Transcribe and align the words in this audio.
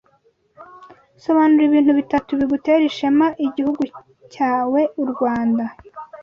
Sobanura 1.23 1.63
ibintu 1.69 1.91
bitatu 1.99 2.31
bigutera 2.39 2.83
ishema 2.91 3.27
igihugu 3.47 3.81
cyawe 4.33 4.81
(u 5.03 5.05
Rwanda) 5.11 5.63